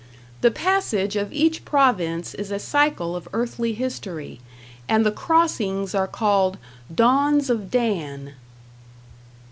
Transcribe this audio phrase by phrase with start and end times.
[0.41, 4.39] The passage of each province is a cycle of earthly history,
[4.89, 6.57] and the crossings are called
[6.95, 8.33] Dawns of Dan.